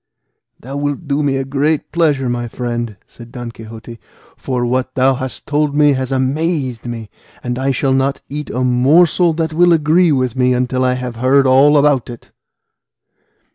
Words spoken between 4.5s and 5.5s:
what thou hast